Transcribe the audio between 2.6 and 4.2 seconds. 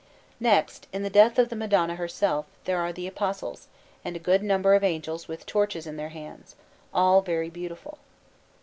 there are the Apostles, and a